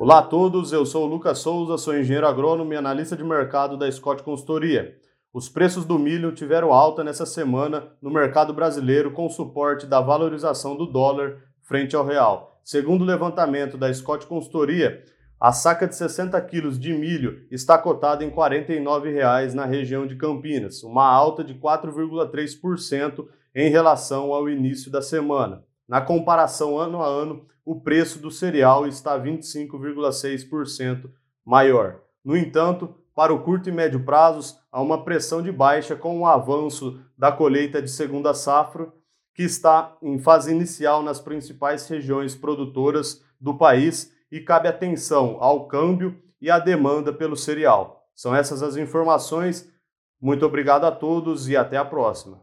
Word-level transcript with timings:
Olá 0.00 0.20
a 0.20 0.22
todos, 0.22 0.72
eu 0.72 0.86
sou 0.86 1.06
o 1.06 1.08
Lucas 1.08 1.40
Souza, 1.40 1.76
sou 1.76 1.98
engenheiro 1.98 2.24
agrônomo 2.24 2.72
e 2.72 2.76
analista 2.76 3.16
de 3.16 3.24
mercado 3.24 3.76
da 3.76 3.90
Scott 3.90 4.22
Consultoria. 4.22 4.94
Os 5.34 5.48
preços 5.48 5.84
do 5.84 5.98
milho 5.98 6.30
tiveram 6.30 6.72
alta 6.72 7.02
nessa 7.02 7.26
semana 7.26 7.88
no 8.00 8.08
mercado 8.08 8.54
brasileiro 8.54 9.10
com 9.10 9.28
suporte 9.28 9.86
da 9.86 10.00
valorização 10.00 10.76
do 10.76 10.86
dólar 10.86 11.38
frente 11.62 11.96
ao 11.96 12.06
real. 12.06 12.60
Segundo 12.62 13.02
o 13.02 13.04
levantamento 13.04 13.76
da 13.76 13.92
Scott 13.92 14.24
Consultoria, 14.28 15.02
a 15.40 15.50
saca 15.50 15.88
de 15.88 15.96
60 15.96 16.40
quilos 16.42 16.78
de 16.78 16.92
milho 16.92 17.44
está 17.50 17.76
cotada 17.76 18.24
em 18.24 18.28
R$ 18.28 18.36
49,00 18.36 19.52
na 19.52 19.64
região 19.64 20.06
de 20.06 20.14
Campinas, 20.14 20.84
uma 20.84 21.08
alta 21.08 21.42
de 21.42 21.54
4,3% 21.54 23.26
em 23.52 23.68
relação 23.68 24.32
ao 24.32 24.48
início 24.48 24.92
da 24.92 25.02
semana. 25.02 25.64
Na 25.88 26.02
comparação 26.02 26.78
ano 26.78 27.02
a 27.02 27.06
ano, 27.06 27.46
o 27.64 27.80
preço 27.80 28.18
do 28.18 28.30
cereal 28.30 28.86
está 28.86 29.18
25,6% 29.18 31.10
maior. 31.44 32.00
No 32.22 32.36
entanto, 32.36 32.94
para 33.14 33.32
o 33.32 33.42
curto 33.42 33.68
e 33.68 33.72
médio 33.72 34.04
prazos, 34.04 34.58
há 34.70 34.80
uma 34.80 35.02
pressão 35.02 35.42
de 35.42 35.50
baixa 35.50 35.96
com 35.96 36.20
o 36.20 36.26
avanço 36.26 37.00
da 37.16 37.32
colheita 37.32 37.80
de 37.80 37.90
segunda 37.90 38.34
safra, 38.34 38.92
que 39.34 39.42
está 39.42 39.96
em 40.02 40.18
fase 40.18 40.52
inicial 40.52 41.02
nas 41.02 41.20
principais 41.20 41.88
regiões 41.88 42.34
produtoras 42.34 43.24
do 43.40 43.56
país 43.56 44.12
e 44.30 44.40
cabe 44.40 44.68
atenção 44.68 45.38
ao 45.40 45.66
câmbio 45.66 46.20
e 46.40 46.50
à 46.50 46.58
demanda 46.58 47.12
pelo 47.12 47.36
cereal. 47.36 48.04
São 48.14 48.34
essas 48.34 48.62
as 48.62 48.76
informações. 48.76 49.72
Muito 50.20 50.44
obrigado 50.44 50.84
a 50.84 50.92
todos 50.92 51.48
e 51.48 51.56
até 51.56 51.76
a 51.76 51.84
próxima. 51.84 52.42